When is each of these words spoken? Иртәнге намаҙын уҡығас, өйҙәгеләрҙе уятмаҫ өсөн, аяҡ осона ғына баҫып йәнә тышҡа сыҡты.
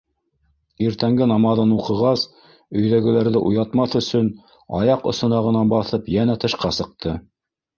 Иртәнге 0.85 1.27
намаҙын 1.31 1.73
уҡығас, 1.75 2.23
өйҙәгеләрҙе 2.81 3.43
уятмаҫ 3.51 3.99
өсөн, 4.01 4.33
аяҡ 4.81 5.07
осона 5.13 5.43
ғына 5.49 5.65
баҫып 5.75 6.11
йәнә 6.19 6.39
тышҡа 6.47 6.75
сыҡты. 6.81 7.15